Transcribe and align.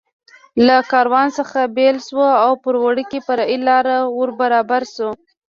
له 0.67 0.75
کاروان 0.91 1.27
څخه 1.37 1.59
بېل 1.77 1.97
شو 2.07 2.23
او 2.45 2.51
پر 2.63 2.73
وړوکې 2.83 3.19
فرعي 3.27 3.57
لار 3.67 3.85
ور 4.17 4.29
برابر 4.41 4.81
شو. 4.95 5.09